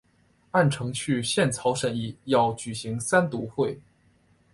[0.49, 3.77] 按程序宪草审议要举行三读会。